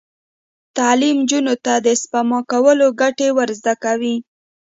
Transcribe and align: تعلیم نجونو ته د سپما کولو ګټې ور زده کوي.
تعلیم 0.77 1.17
نجونو 1.23 1.53
ته 1.65 1.73
د 1.85 1.87
سپما 2.01 2.39
کولو 2.51 2.87
ګټې 3.01 3.29
ور 3.37 3.49
زده 3.59 3.73
کوي. 3.83 4.15